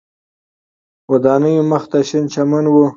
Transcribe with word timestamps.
ودانیو 1.11 1.63
مخ 1.71 1.83
ته 1.91 1.99
شین 2.07 2.25
چمن 2.33 2.65
و. 2.69 2.75